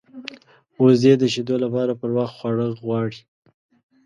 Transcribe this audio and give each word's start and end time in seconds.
وزې 0.83 1.13
د 1.17 1.23
شیدو 1.33 1.55
لپاره 1.63 1.91
پر 2.01 2.09
وخت 2.17 2.33
خواړه 2.37 2.65
غواړي 2.85 3.21